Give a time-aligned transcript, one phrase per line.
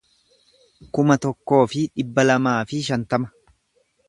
[0.97, 3.35] kuma tokkoo fi dhibba lamaa fi shantama